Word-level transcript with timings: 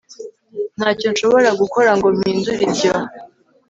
Ntacyo 0.77 1.07
nshobora 1.13 1.49
gukora 1.61 1.91
ngo 1.97 2.07
mpindure 2.17 2.59
ibyo 2.67 2.91